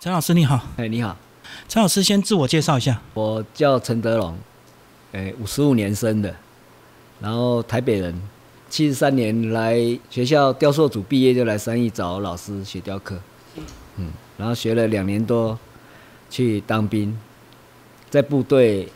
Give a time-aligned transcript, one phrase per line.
[0.00, 1.16] 陈老师你好，哎，你好，
[1.68, 3.02] 陈老师先自我介绍一下。
[3.14, 4.38] 我叫陈德龙，
[5.10, 6.32] 哎，五十五年生的，
[7.20, 8.14] 然后台北人，
[8.70, 9.76] 七十三年来
[10.08, 13.18] 学校雕塑组毕业就来三义找老师学雕刻，
[13.96, 15.58] 嗯，然后学了两年多，
[16.30, 17.18] 去当兵，
[18.08, 18.88] 在部队，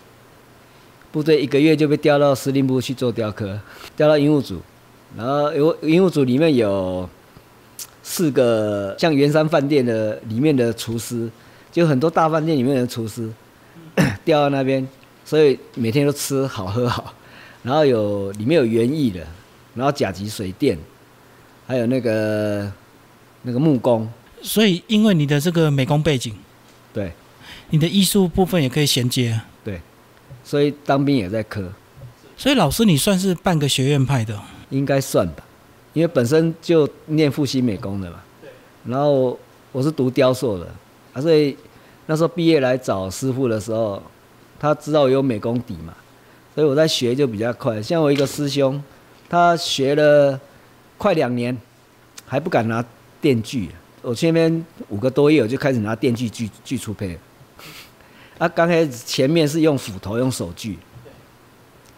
[1.11, 3.59] 部队一个月就被调到司令部去做雕刻，
[3.97, 4.63] 调到营务组，
[5.17, 7.11] 然后有营务组里面有。
[8.03, 11.31] 四个像圆山饭店的里面的厨师，
[11.71, 13.31] 就很多大饭店里面的厨师
[14.25, 14.87] 调到那边，
[15.25, 17.15] 所以每天都吃好喝好。
[17.63, 19.25] 然后有里面有园艺的，
[19.75, 20.77] 然后甲级水电，
[21.67, 22.73] 还有那个
[23.43, 24.09] 那个木工。
[24.43, 26.35] 所以因为你的这个美工背景，
[26.93, 27.13] 对，
[27.71, 29.41] 你的艺术部分也可以衔接。
[29.63, 29.81] 对，
[30.43, 31.73] 所以当兵也在科。
[32.37, 34.37] 所以老师你算是半个学院派的，
[34.71, 35.45] 应该算吧。
[35.93, 38.17] 因为本身就念复兴美工的嘛，
[38.87, 39.39] 然后
[39.73, 40.67] 我是读雕塑的，
[41.13, 41.55] 啊，所以
[42.07, 44.03] 那时候毕业来找师傅的时候，
[44.59, 45.95] 他知道我有美工底嘛，
[46.55, 47.83] 所以我在学就比较快。
[47.83, 48.83] 像我一个师兄，
[49.29, 50.41] 他学了
[50.97, 51.55] 快两年，
[52.27, 52.83] 还不敢拿
[53.21, 53.69] 电锯，
[54.01, 57.19] 我去那边五个多月，我就开始拿电锯锯锯出胚。
[58.39, 60.79] 啊，刚开始前面是用斧头用手锯，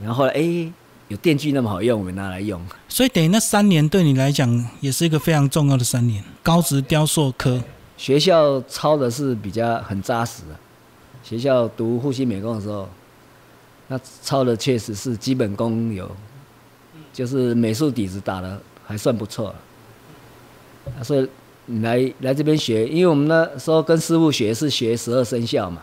[0.01, 0.73] 然后后来哎。
[1.09, 2.61] 有电锯那么好用，我们拿来用。
[2.89, 6.25] 所以等于那三年对你来讲也是一个非常重要的三年。
[6.43, 7.63] 高职雕塑科
[7.97, 10.57] 学校抄的是比较很扎实的。
[11.23, 12.89] 学校读护心美工的时候，
[13.89, 16.11] 那抄的确实是基本功有，
[17.13, 19.55] 就是美术底子打的还算不错。
[21.03, 21.27] 所以
[21.67, 25.83] 你来来这边学，因为我们那时候跟师傅学是学十二生肖嘛，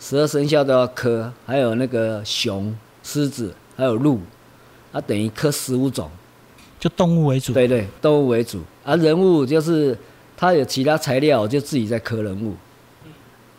[0.00, 4.20] 十二生肖都要科，还有那个熊、狮子，还有鹿。
[4.94, 6.08] 它等于刻十五种，
[6.78, 7.52] 就动物为主。
[7.52, 8.60] 对对，动物为主。
[8.84, 9.98] 而人物就是
[10.36, 12.54] 他有其他材料，就自己在刻人物。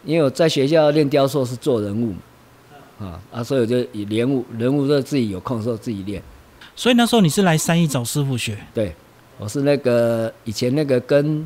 [0.06, 6.23] 因为我在学校练雕塑是做人物嘛，啊啊，所以我就以人物人物就自己有空的时候自己练。
[6.73, 8.57] 所以那时候你是来三义找师傅学？
[8.73, 8.96] 对，
[9.38, 11.46] 我是那个以前那个跟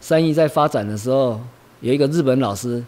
[0.00, 1.40] 三义在发展的时候，
[1.80, 2.82] 有一个日本老师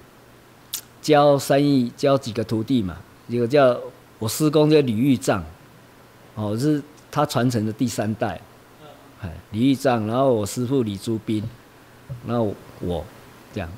[1.00, 2.97] 教三义教几个徒弟嘛，
[3.28, 3.78] 一个叫
[4.19, 5.44] 我师公叫李玉藏。
[6.34, 8.41] 哦，是他传承的第三代，
[9.20, 11.43] 哎，李玉章，然后我师傅李珠斌，
[12.26, 13.04] 然后我
[13.53, 13.69] 这样。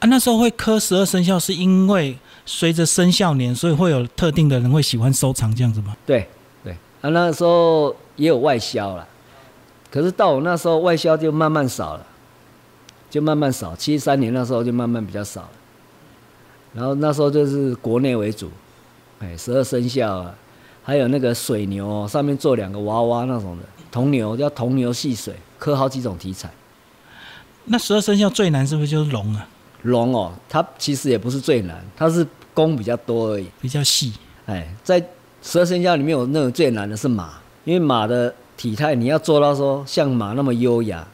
[0.00, 5.96] 啊，那时候会刻十二生肖，是因为随着生肖年，所以会有特定的人会喜欢收藏这样子吗？
[6.04, 6.28] 对
[6.62, 9.08] 对，啊，那时候也有外销了，
[9.90, 12.06] 可是到我那时候外销就慢慢少了，
[13.08, 13.74] 就慢慢少。
[13.74, 15.50] 七三年那时候就慢慢比较少了，
[16.74, 18.50] 然后那时候就是国内为主，
[19.20, 20.34] 哎，十二生肖啊。
[20.86, 26.50] 还有那个水牛，哦上面做两个娃娃那种的铜牛，叫铜牛戏水，刻好几种题材。
[27.64, 29.48] 那十二生肖最难是不是就是龙啊？
[29.80, 34.12] 龙哦，它其实也不是最难，它是工比较多而已，比较细。
[34.44, 35.02] 哎，在
[35.42, 37.32] 十二生肖里面有那种最难的是马，
[37.64, 41.06] 因为马的体态你要做到说像马那么优雅，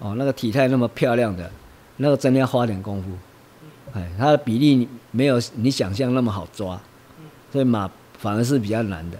[0.00, 1.50] 哦，那个体态那么漂亮的，
[1.96, 3.08] 那个真的要花点功夫。
[3.94, 6.78] 哎，它的比例没有你想象那么好抓，
[7.50, 7.90] 所以马。
[8.22, 9.18] 反而是比较难的，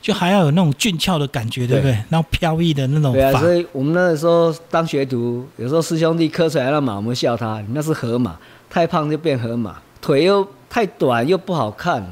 [0.00, 1.92] 就还要有那种俊俏的感觉，对不对？
[2.10, 3.12] 然后飘逸的那种。
[3.12, 8.36] 对啊，所以我们那个时候当学徒，有时候师兄弟磕出来那马，我们笑他，那是河马，
[8.68, 12.02] 太胖就变河马，腿又太短又不好看，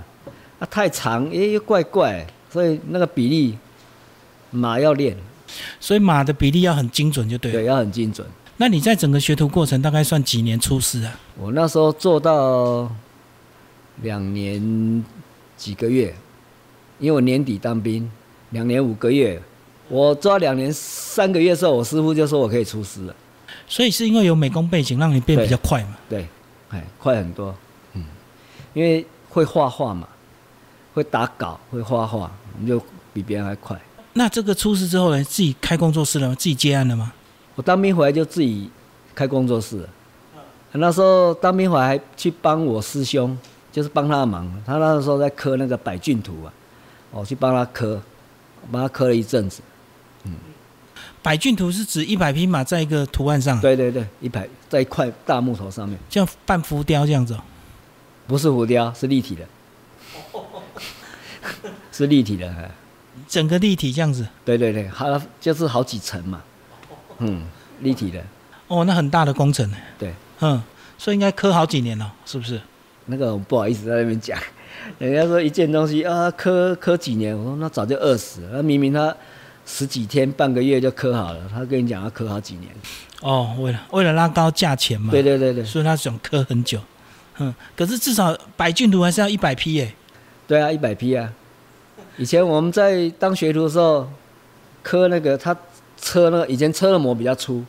[0.61, 3.59] 啊，太长哎又怪怪，所以那个比例
[4.53, 5.17] 马要练，
[5.81, 7.51] 所以马的比例要很精准，就对。
[7.51, 8.25] 对，要很精准。
[8.59, 11.19] 那你在整个学徒过程大概算几年出师啊？
[11.37, 12.89] 我那时候做到
[14.03, 15.05] 两年。
[15.61, 16.15] 几个月，
[16.99, 18.11] 因为我年底当兵，
[18.49, 19.39] 两年五个月，
[19.91, 23.15] 我抓两年三个月的时候，我师傅就说我可以出师了。
[23.69, 25.99] 所以是因为有美工背景，让你变比较快嘛？
[26.09, 26.27] 对，
[26.71, 27.55] 哎，快很多。
[27.93, 28.03] 嗯，
[28.73, 30.09] 因为会画画嘛，
[30.95, 32.83] 会打稿，会画画，你就
[33.13, 33.79] 比别人还快。
[34.15, 36.35] 那这个出师之后呢，自己开工作室了吗？
[36.37, 37.13] 自己接案了吗？
[37.55, 38.71] 我当兵回来就自己
[39.15, 39.87] 开工作室。
[40.73, 43.37] 那时候当兵回来还去帮我师兄。
[43.73, 46.53] 就是帮他忙，他那个时候在刻那个百骏图啊，
[47.11, 48.01] 我去帮他刻，
[48.71, 49.63] 帮他刻了一阵子。
[50.25, 50.35] 嗯，
[51.23, 53.61] 百骏图是指一百匹马在一个图案上。
[53.61, 57.35] 对对对，一百在一块大木头上面，像半浮雕这样子。
[57.35, 57.41] 哦
[58.27, 59.45] 不是浮雕，是立体的。
[61.91, 62.71] 是立体的，
[63.27, 64.25] 整个立体这样子。
[64.45, 66.41] 对对对，好就是好几层嘛。
[67.19, 67.45] 嗯，
[67.81, 68.23] 立体的。
[68.69, 69.69] 哦，那很大的工程。
[69.99, 70.15] 对。
[70.39, 70.63] 嗯，
[70.97, 72.61] 所以应该刻好几年了，是不是？
[73.07, 74.39] 那个不好意思在那边讲，
[74.99, 78.51] 人家说一件东西啊，磕磕几年，我说那早就饿死了。
[78.55, 79.15] 那明明他
[79.67, 81.41] 十几天、半个月就刻好了。
[81.53, 82.73] 他跟你讲要刻好几年。
[83.21, 86.81] 哦，为了为了拉高价钱嘛，对对对对，所以他想刻很久。
[87.39, 89.93] 嗯，可是至少百骏图还是要一百匹耶。
[90.47, 91.33] 对啊，一百匹啊。
[92.17, 94.09] 以前我们在当学徒的时候，
[94.83, 95.57] 刻那个他
[96.01, 97.65] 车那个以前车的模比较粗，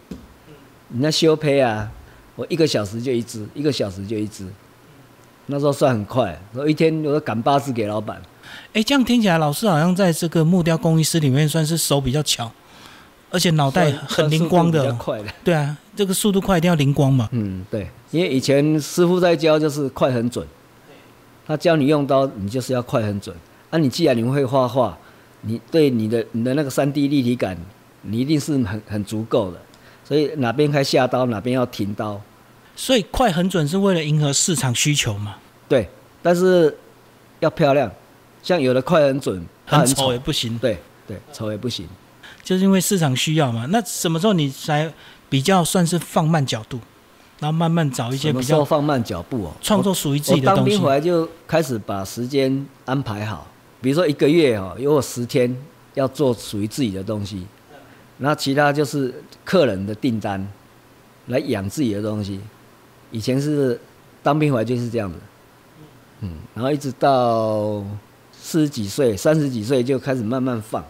[0.90, 1.90] 你那修胚啊，
[2.36, 4.46] 我一个小时就一只，一个小时就一只。
[5.52, 8.20] 那时候算很快，我一天我赶八次给老板。
[8.72, 12.50] 哎，这样听起来，老师好像在这个木雕工艺师里面算是手比较巧，
[13.30, 14.92] 而且脑袋很灵光的。
[14.94, 15.26] 快的。
[15.44, 17.28] 对啊，这个速度快一定要灵光嘛。
[17.34, 20.48] 嗯，对，因为以前师傅在教就是快很准，
[21.46, 23.36] 他教你用刀，你就是要快很准。
[23.70, 24.98] 那你既然你会画画，
[25.42, 27.58] 你对你的你的那个三 D 立体感，
[28.04, 29.60] 你一定是很很足够的。
[30.06, 32.20] 所以哪边开下刀，哪边要停刀。
[32.74, 35.36] 所以快很准是为了迎合市场需求嘛？
[35.72, 35.88] 对，
[36.22, 36.78] 但是
[37.40, 37.90] 要漂亮，
[38.44, 40.60] 像有的快很准，很丑也不行。
[40.60, 40.78] 对
[41.08, 41.88] 对，丑也不行，
[42.44, 43.66] 就是因为市场需要嘛。
[43.70, 44.94] 那什么时候你才
[45.30, 46.78] 比较算是放慢角度，
[47.40, 50.60] 然后慢慢找一些比较放慢脚步哦，创作属于自己的东西。
[50.60, 53.48] 当兵回来就开始把时间安排好，
[53.80, 55.56] 比如说一个月哦，有我十天
[55.94, 57.48] 要做属于自己的东西，
[58.18, 60.46] 那其他就是客人的订单
[61.28, 62.42] 来养自己的东西。
[63.12, 63.80] 以前是
[64.22, 65.18] 当兵回来就是这样子，
[66.22, 67.84] 嗯，然后一直到
[68.32, 70.84] 四十几岁、三十几岁就开始慢慢放，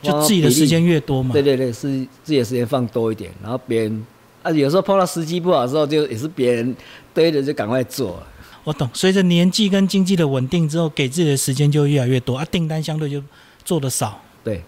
[0.00, 1.32] 就自己的时间越多嘛。
[1.32, 1.88] 对对对，是
[2.22, 4.06] 自己的时间放多一点，然后别人
[4.42, 6.74] 啊，有时候碰到时机不好的时候，就也是别人
[7.14, 8.22] 堆着就赶快做。
[8.64, 13.20] 我懂，随着年纪跟经济的稳定之后，给自己的时间就越来越多啊，订单相对就
[13.64, 14.20] 做的少。
[14.44, 14.62] 对，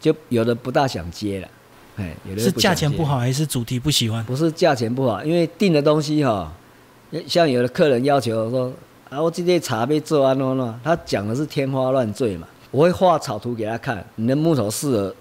[0.00, 1.48] 就有的不大想接了。
[1.96, 4.24] 哎，有的是价钱不好还是主题不喜欢？
[4.24, 6.50] 不是价钱不好，因为订的东西哈，
[7.26, 8.72] 像有的客人要求说
[9.08, 12.46] 啊，我今天茶杯做完了呢，他讲的是天花乱坠嘛。
[12.70, 15.14] 我会画草图给他看，你的木头适合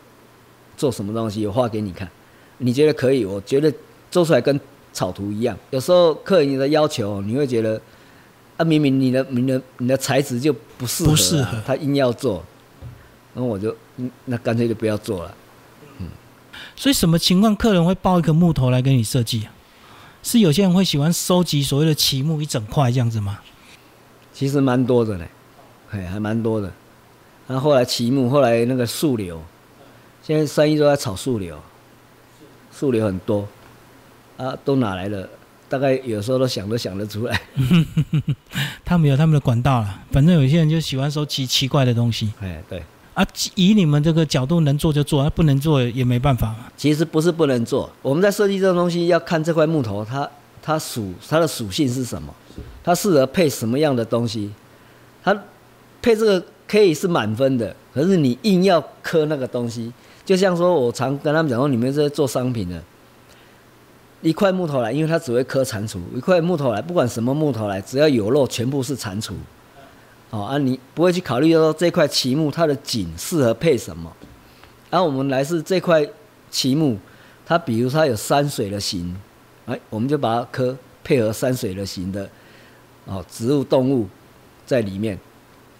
[0.75, 2.09] 做什么东西，我画给你看，
[2.57, 3.23] 你觉得可以？
[3.23, 3.73] 我觉得
[4.11, 4.59] 做出来跟
[4.91, 5.57] 草图一样。
[5.69, 7.79] 有时候客人的要求，你会觉得
[8.57, 12.43] 啊，明明你的、你的、你的材质就不适合，不适合，他硬要做，
[13.33, 13.73] 那我就
[14.25, 15.33] 那干脆就不要做了。
[15.99, 16.09] 嗯
[16.75, 19.53] 所以什么情况客人会抱一个木头来给你设计啊？
[20.27, 23.39] 是有些人会喜欢收集所谓的奇木一整块这样子吗？
[24.33, 25.29] 其实蛮多的嘞，
[25.91, 26.69] 哎，还蛮多的。
[27.47, 29.41] 然后后来奇木，后来那个树瘤，
[30.21, 31.57] 现在生意都在炒树瘤，
[32.77, 33.47] 树瘤很多，
[34.35, 35.29] 啊，都哪来的？
[35.69, 37.41] 大概有时候都想都想得出来。
[38.83, 42.33] 他们有他们的管道了，反正有些人就喜欢收奇奇怪的东西。
[42.41, 42.83] 哎，对。
[43.17, 43.25] 啊，
[43.55, 46.55] 以你们这个角度能做就做，不能做也没办法。
[46.77, 50.29] 其实不是不能做，我们在设计这种东西要看这块木头它
[50.61, 52.31] 它属它的属性是什么，
[52.83, 54.51] 它适合配什么样的东西。
[55.23, 55.35] 它
[55.99, 59.91] 配这个可以是满分的，可是你硬要刻那个东西，
[60.23, 62.79] 就像说我常跟他们讲说，你们是做商品的，
[64.21, 69.33] 一块木头来，因为它只会刻蟾蜍，一块木头来，不管什么木头来，只要有肉，全部是蟾蜍。
[70.29, 74.11] 哦啊，你不会去考虑说这块旗木它的景适合配什么？
[74.89, 76.05] 然后我们来是这块
[76.49, 76.97] 旗木，
[77.45, 79.15] 它比如它有山水的形，
[79.65, 82.29] 哎，我们就把它刻配合山水的形的
[83.05, 84.07] 哦，植物动物
[84.65, 85.17] 在里面。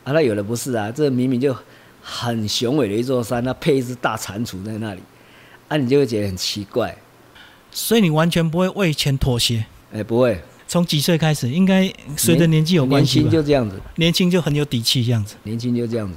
[0.06, 1.54] 啊，那有的不是啊，这明明就
[2.02, 5.02] 很雄伟的一座山，它配一只大蟾蜍在那里，
[5.68, 6.98] 啊，你就会觉得很奇怪。
[7.70, 9.66] 所以你完全不会为钱妥协？
[9.92, 10.42] 哎，不会。
[10.68, 11.50] 从几岁开始？
[11.50, 15.36] 应该随着年纪有关系年轻就这样子，年轻就很有底气，这样子。
[15.44, 16.16] 年轻就这样子。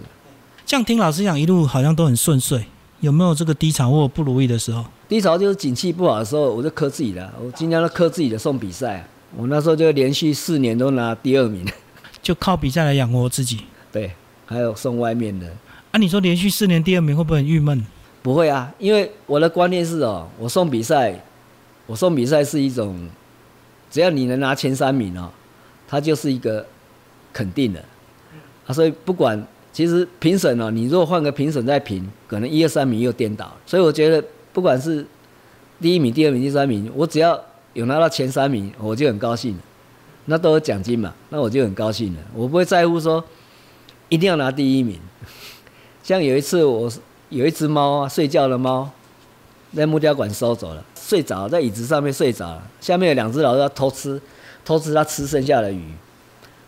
[0.67, 2.65] 这样听老师讲，一路好像都很顺遂，
[3.01, 4.85] 有没有这个低潮或不如意的时候？
[5.09, 9.09] 低潮就是景气不好的时候，我就磕自己的，我经常都磕自己的送比赛。
[9.37, 11.65] 我那时候就连续四年都拿第二名，
[12.21, 13.61] 就靠比赛来养活自己。
[13.93, 14.11] 对，
[14.47, 15.47] 还有送外面的。
[15.93, 17.87] 啊，你说连续四年第二名会不会很郁闷？
[18.23, 21.25] 不会啊，因为我的观念是哦，我送比赛，
[21.87, 23.09] 我送比赛是一种。
[23.91, 25.31] 只要你能拿前三名哦，
[25.89, 26.65] 他就是一个
[27.33, 27.83] 肯定的
[28.67, 28.73] 啊。
[28.73, 33.53] 所以不管其实评审哦，你如果换个评审再评，可能一二三名又颠倒。
[33.67, 35.05] 所以我觉得不管是
[35.81, 37.41] 第一名、第二名、第三名，我只要
[37.73, 39.59] 有拿到前三名，我就很高兴。
[40.27, 42.21] 那都有奖金嘛，那我就很高兴了。
[42.35, 43.25] 我不会在乎说
[44.09, 44.99] 一定要拿第一名。
[46.03, 46.93] 像有一次我
[47.31, 48.89] 有一只猫啊，睡觉的猫
[49.75, 50.85] 在木雕馆收走了。
[51.11, 54.21] 睡着在椅子上面睡着了，下面有两只老鼠要偷吃，
[54.65, 55.83] 偷吃它吃剩下的鱼。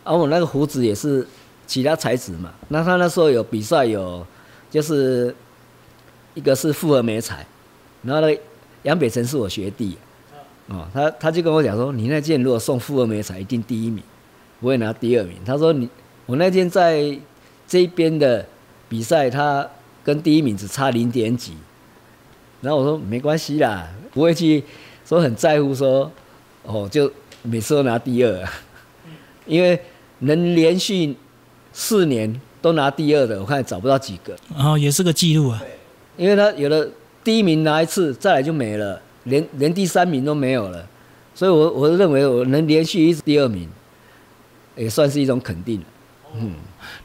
[0.03, 1.25] 而我那个胡子也是
[1.65, 2.53] 其他才子嘛。
[2.67, 4.27] 那他那时候有比赛，有
[4.69, 5.33] 就是
[6.35, 7.47] 一个是复合美彩，
[8.03, 8.43] 然后那个
[8.83, 9.97] 杨北辰是我学弟，
[10.67, 14.03] 哦，他他就跟我讲说，你那件如果送复合美彩，一定第一名，
[14.61, 15.37] 不会拿第二名。
[15.47, 15.89] 他说你
[16.27, 17.17] 我那件在
[17.69, 18.45] 这边的
[18.89, 19.65] 比赛，他
[20.03, 21.55] 跟第一名只差零点几。
[22.63, 24.65] 然后我说没关系啦，不会去
[25.05, 26.11] 说很在乎说，
[26.63, 28.51] 哦，就每次都拿第二，啊
[29.47, 29.79] 因为
[30.21, 31.15] 能连续
[31.73, 34.35] 四年都拿第二的，我看找不到几个。
[34.57, 35.63] 哦，也是个记录啊。
[36.17, 36.89] 因为他有的
[37.25, 40.87] 第一名拿一次，再来就没了，连连第三名都没有了，
[41.35, 43.69] 所以我我认为我能连续一直第二名，
[44.77, 45.83] 也算是一种肯定
[46.35, 46.55] 嗯，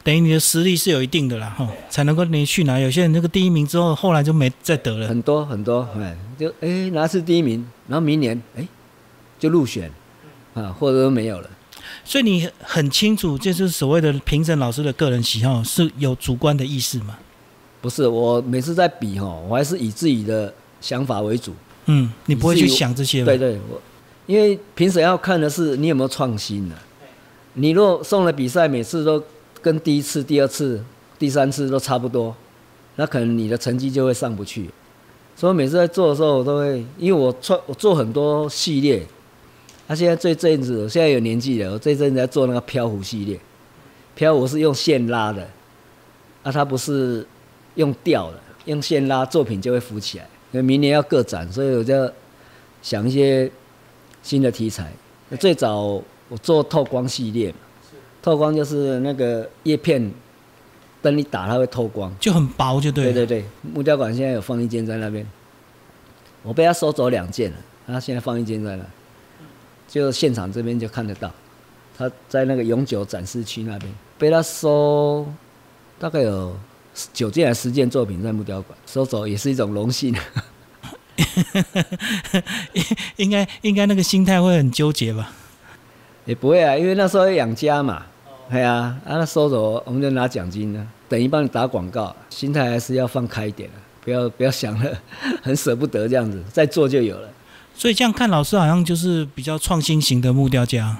[0.03, 2.79] 等于你的实力是有一定的啦，哈，才能够连续拿。
[2.79, 5.07] 有些人那个第一名之后，后来就没再得了。
[5.07, 8.67] 很多很多，哎，就哎拿次第一名，然后明年哎
[9.37, 9.91] 就入选，
[10.53, 11.49] 啊，或者都没有了。
[12.03, 17.17] 所以你很清楚，就是所谓的评审老师的个人喜好是有主观的意识吗？
[17.81, 21.53] 不是，我每次在比哈，我还是以自己的想法为主。
[21.85, 23.23] 嗯，你不会去想这些。
[23.23, 23.81] 对对，我
[24.25, 26.75] 因为评审要看的是你有没有创新呢。
[27.59, 29.21] 你若送了比赛，每次都
[29.63, 30.79] 跟第一次、第二次、
[31.17, 32.35] 第三次都差不多，
[32.97, 34.69] 那可能你的成绩就会上不去。
[35.35, 39.03] 所以每次在做的时候，我都会，因为我创我做很多系列。
[39.87, 43.39] 他现在这阵子，我现在有年纪了，我这阵子在做那个漂浮系列。
[44.13, 45.41] 漂浮是用线拉的，
[46.43, 47.25] 啊，它不是
[47.73, 50.27] 用吊的，用线拉作品就会浮起来。
[50.51, 52.11] 因为明年要个展，所以我就
[52.83, 53.49] 想一些
[54.21, 54.91] 新的题材。
[55.39, 55.99] 最早。
[56.29, 57.53] 我做透光系列，
[58.21, 60.11] 透光就是那个叶片
[61.01, 63.05] 灯一打，它会透光，就很薄，就对。
[63.05, 65.25] 对对对，木雕馆现在有放一件在那边，
[66.43, 68.85] 我被他收走两件了，他现在放一件在那，
[69.87, 71.31] 就现场这边就看得到，
[71.97, 75.25] 他在那个永久展示区那边被他收，
[75.97, 76.57] 大概有
[77.13, 80.13] 九件还是十件作品在木雕馆收走，也是一种荣幸。
[82.73, 82.83] 应
[83.17, 85.31] 应该应该那个心态会很纠结吧。
[86.27, 88.03] 也不会啊，因为那时候要养家嘛，
[88.51, 94.91] 对啊，啊那收走我们就拿奖金呢，等于帮你打广告，心态还是要放开一点的，不要不要想了，
[95.41, 97.29] 很舍不得这样子，再做就有了。
[97.73, 100.97] 所以这样看，老师好像就是比较创新型的木雕家。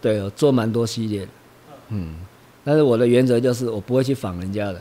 [0.00, 1.28] 对，哦做蛮多系列的，
[1.88, 2.14] 嗯，
[2.62, 4.80] 但是我的原则就是我不会去仿人家的，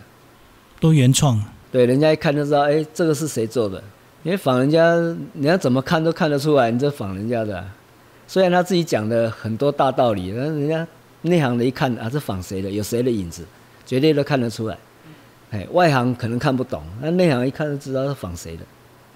[0.79, 1.43] 都原创。
[1.71, 3.83] 对，人家一看就知道，哎，这个是谁做的，
[4.21, 7.65] 因为仿人家，人家怎么看都看得出来，你这仿人家的。
[8.33, 10.87] 虽然他自己讲的很多大道理，但人家
[11.21, 13.45] 内行的一看啊，是仿谁的，有谁的影子，
[13.85, 14.75] 绝对都看得出来。
[15.51, 18.63] 哎，外行可能看不懂，那内行一看就知道是仿谁的。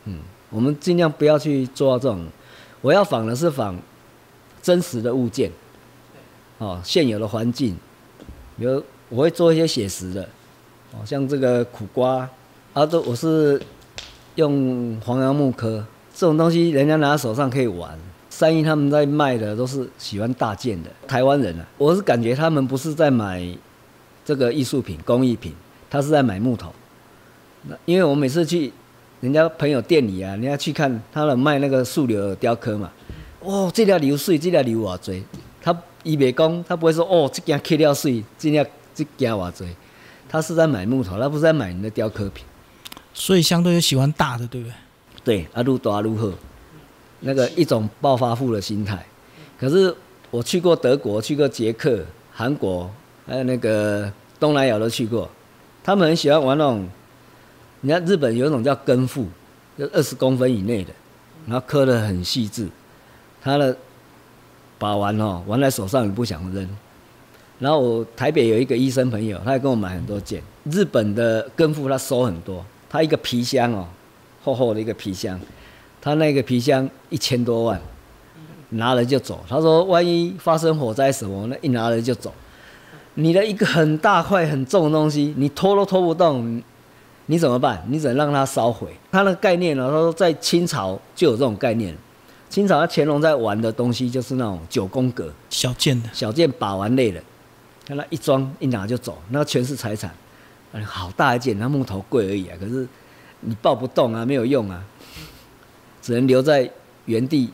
[0.06, 0.20] 嗯，
[0.52, 2.28] 我们尽量不要去做这种。
[2.82, 3.76] 我要仿的是仿
[4.62, 5.50] 真实的物件，
[6.60, 7.76] 哦，现有的环境。
[8.56, 10.30] 比如我会做一些写实的，
[10.92, 12.30] 哦，像这个苦瓜，
[12.72, 13.60] 啊，都我是
[14.36, 15.84] 用黄杨木刻
[16.14, 17.98] 这种东西，人家拿手上可以玩。
[18.38, 23.44] 三一他们在卖的都是喜欢大件的台湾人啊，我是感觉他们不是在买
[24.24, 25.56] 这个艺术品、工艺品，
[25.90, 26.72] 他是在买木头。
[27.64, 28.72] 那因为我每次去
[29.22, 32.92] 人家朋友店里啊，人家去看他们卖那个树柳雕刻嘛，
[33.40, 35.24] 哦，这条流水，这条流瓦锥，
[35.60, 38.64] 他伊袂讲，他不会说哦，这件刻了水，这件
[38.94, 39.68] 这件瓦锥，
[40.30, 42.46] 他是在买木头，他不是在买你的雕刻品。
[43.16, 44.74] 所以相对就喜欢大的，对不对？
[45.24, 46.32] 对，啊，愈大愈好。
[47.20, 49.04] 那个一种暴发户的心态，
[49.60, 49.94] 可是
[50.30, 52.90] 我去过德国，去过捷克、韩国，
[53.26, 55.28] 还有那个东南亚都去过，
[55.84, 56.88] 他们很喜欢玩那种，
[57.82, 59.26] 你看日本有一种叫根付，
[59.78, 60.94] 就二十公分以内的，
[61.48, 62.68] 然后刻的很细致，
[63.42, 63.76] 他的
[64.78, 66.70] 把玩哦，玩在手上也不想扔。
[67.58, 73.88] 然后我台北有一个医生朋友，他也跟我买很多件，日本的根付他收很多，他一个皮箱哦，
[74.44, 75.40] 厚厚的一个皮箱。
[76.02, 77.82] 他那个皮箱一千多万，
[78.70, 79.44] 拿了就走。
[79.50, 82.34] 他说：“万一发生火灾什么，那一拿了就走。
[83.16, 86.62] 你的一个很大块很重的东西，你拖都拖不动，
[87.26, 87.84] 你怎么办？
[87.90, 88.90] 你只能让它烧毁。
[89.12, 89.88] 他那个概念呢？
[89.88, 91.96] 他说在清朝就有这种概念。
[92.50, 97.22] 清朝乾隆在玩的东西就是那种九宫格小件的小件把玩类的，
[97.86, 100.10] 他那一装一拿就走，那全是财产。
[100.86, 102.88] 好大一件，那木头贵而已啊，可是
[103.42, 104.82] 你抱不动啊，没有用啊。”
[106.08, 106.72] 只能留在
[107.04, 107.50] 原地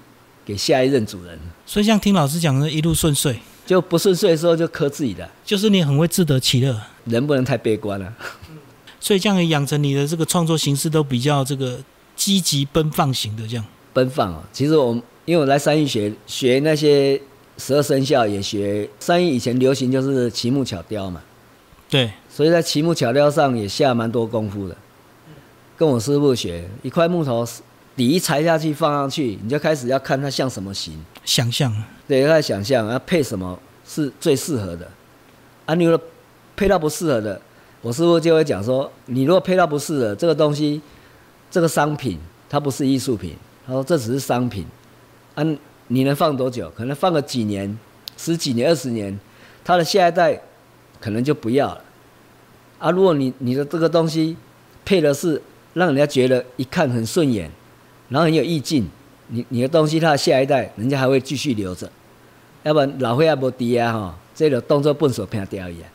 [0.46, 1.40] 给下一任主人。
[1.66, 5.28] 所以像听老师讲的，一路顺遂，就不顺遂的时候就磕自己的。
[5.44, 8.14] 就是你很会自得其乐，人不能太悲观了。
[9.00, 11.80] 所以这样养成你的这个创作形式都比较这个
[12.16, 13.66] 积极奔放型的这样。
[13.92, 14.44] 奔放啊！
[14.54, 14.94] 其实我
[15.26, 17.20] 因为我来三义学学那些
[17.58, 21.20] 十二生肖，也学三义以前流行就是奇木巧雕嘛。
[21.90, 22.12] 对。
[22.30, 24.78] 所以在奇木巧雕上也下蛮多功夫的。
[25.76, 27.44] 跟我师傅学一块木头。
[27.96, 31.72] 底一裁下去放上去，你就开始要看它像什么形，想象，
[32.08, 34.90] 对，要想象要配什么是最适合的，
[35.66, 36.08] 啊，你如果
[36.56, 37.40] 配到不适合的，
[37.82, 40.82] 我师傅就会讲说，你如果配到不适合这个东西，
[41.52, 42.18] 这个商品
[42.50, 43.36] 它不是艺术品，
[43.68, 44.66] 他说这只是商品，
[45.36, 45.44] 啊，
[45.88, 46.72] 你能放多久？
[46.76, 47.78] 可能放个几年、
[48.18, 49.20] 十几年、二十年，
[49.64, 50.42] 它的下一代
[51.00, 51.82] 可能就不要了。
[52.80, 54.36] 啊，如果你你的这个东西
[54.84, 55.42] 配的是
[55.74, 57.52] 让人家觉得一看很顺眼，
[58.14, 58.88] 然后很有意境，
[59.30, 61.92] 你你的东西他的下一代人家还会继续留着，
[62.62, 65.90] 要不然老会也无低啊哈，这个动作笨手偏掉一样。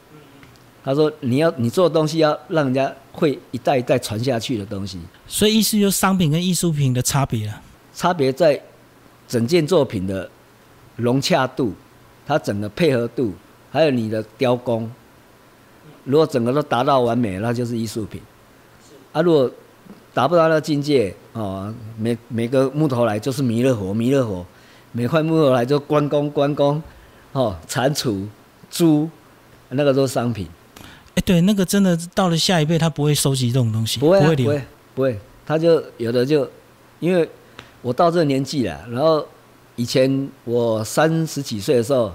[0.84, 4.98] 他说：“你要你做的东西要让人家会一代一代传下去的东西，
[5.28, 7.62] 所以意思就是商品跟艺术品的差别了。
[7.94, 8.60] 差别在
[9.28, 10.28] 整件作品的
[10.96, 11.72] 融洽度，
[12.26, 13.32] 它整个配合度，
[13.70, 14.90] 还有你的雕工。
[16.02, 18.20] 如果整个都达到完美，那就是艺术品。
[19.12, 19.48] 啊，如果
[20.18, 24.44] 达不到那境界，哦，每每个木头来就是弥勒佛，弥勒佛，
[24.90, 26.82] 每块木头来就关公，关公，
[27.30, 28.26] 哦，蟾蜍，
[28.68, 29.08] 猪，
[29.68, 30.48] 那个都是商品。”
[31.14, 34.62] 哎，对，那个真的到了下一辈，他不会收集这种东西，不会，不会，
[34.96, 36.50] 不会，他就有的就，
[36.98, 37.30] 因为
[37.80, 39.25] 我到这个年纪了，然后
[39.76, 42.12] 以前我三十几岁的时候，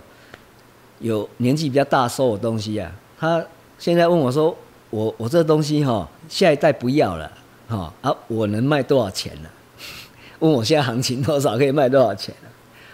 [0.99, 3.41] 有年纪比较大收我东西啊，他
[3.79, 4.53] 现在问我说，
[4.89, 7.31] 我我这东西哈，下一代不要了，
[7.77, 9.49] 哈啊，我能卖多少钱呢？
[10.39, 12.49] 问我现在行情多少，可以卖多少钱呢？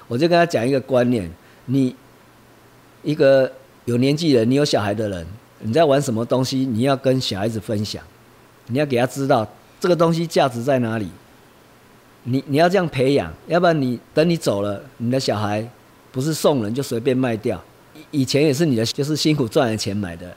[0.08, 1.30] 我就跟他讲一个观念，
[1.66, 1.96] 你
[3.04, 3.52] 一个
[3.86, 5.26] 有年纪人，你有小孩的人。
[5.62, 6.60] 你在玩什么东西？
[6.60, 8.02] 你要跟小孩子分享，
[8.68, 9.46] 你要给他知道
[9.78, 11.10] 这个东西价值在哪里。
[12.24, 15.68] 你你要这样培养，要不然你等你走了，你的小孩
[16.14, 17.62] 不是送人就随便卖掉。
[18.12, 20.34] 以前也是你的，就是辛苦赚的钱买的。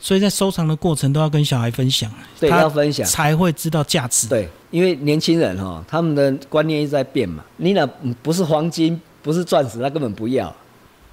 [0.00, 4.28] 所以在收藏的过程都要跟小孩分享，对，要分享才会知道价值。
[4.28, 7.44] 对，因为年轻人哈，他们的观念一直在变嘛。
[7.56, 7.84] 你那
[8.22, 10.54] 不是黄金，不是钻石，他根本不要。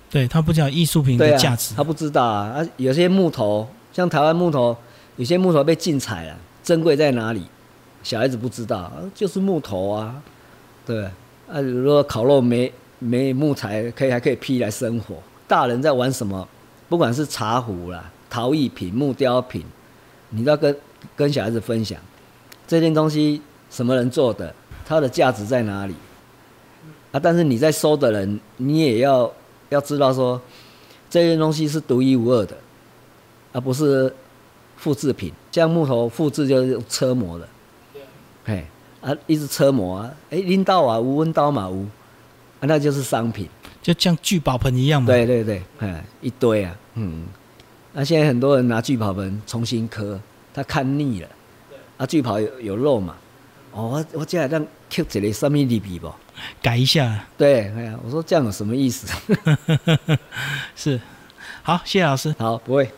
[0.09, 2.49] 对他不讲艺术品的价值，他不知道啊。
[2.49, 4.77] 啊，有些木头，像台湾木头，
[5.17, 7.43] 有些木头被禁采了，珍贵在哪里？
[8.03, 10.15] 小孩子不知道，就是木头啊，
[10.85, 11.05] 对。
[11.51, 15.15] 啊，如果烤肉没没木材，可以还可以劈来生火。
[15.47, 16.47] 大人在玩什么？
[16.87, 19.63] 不管是茶壶啦、陶艺品、木雕品，
[20.29, 20.77] 你都要跟
[21.15, 21.99] 跟小孩子分享，
[22.67, 24.53] 这件东西什么人做的，
[24.85, 25.95] 它的价值在哪里？
[27.11, 29.31] 啊，但是你在收的人，你也要。
[29.69, 30.39] 要知道说，
[31.09, 32.55] 这件东西是独一无二的，
[33.51, 34.13] 而不是
[34.77, 35.33] 复制品。
[35.51, 37.49] 像木头复制就是用车模的，
[38.45, 38.63] 嘿，
[39.01, 41.81] 啊，一直车模啊，哎，拎刀啊，无温刀嘛无，
[42.59, 43.49] 啊，那就是商品，
[43.81, 45.07] 就像聚宝盆一样嘛。
[45.07, 47.25] 对对对，哎，一堆啊，嗯，
[47.97, 50.19] 那现在很多人拿聚宝盆重新磕，
[50.53, 51.29] 他看腻了，
[51.97, 53.15] 啊，聚宝有有肉嘛，
[53.71, 54.49] 哦，我我这样
[54.93, 56.13] 刻一个什么里边不？
[56.61, 59.07] 改一下，对，哎呀，我说这样有什么意思？
[60.75, 60.99] 是，
[61.63, 62.91] 好，谢谢老师，好，不会。